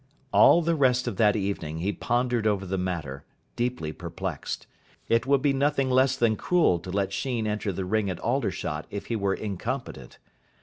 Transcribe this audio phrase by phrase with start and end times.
[0.33, 3.23] All the rest of that evening he pondered over the matter,
[3.55, 4.65] deeply perplexed.
[5.07, 8.87] It would be nothing less than cruel to let Sheen enter the ring at Aldershot
[8.89, 10.17] if he were incompetent.